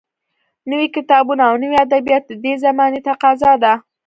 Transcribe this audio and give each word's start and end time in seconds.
نوي 0.69 0.87
کتابونه 0.95 1.43
او 1.49 1.55
نوي 1.63 1.77
ادبیات 1.85 2.23
د 2.27 2.33
دې 2.43 2.53
زمانې 2.65 2.99
تقاضا 3.09 3.51
ده 3.63 3.73